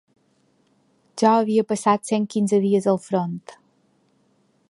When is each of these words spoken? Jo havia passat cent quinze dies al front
Jo 1.23 1.33
havia 1.33 1.65
passat 1.73 2.09
cent 2.11 2.27
quinze 2.35 2.61
dies 2.65 2.89
al 2.95 3.01
front 3.09 3.39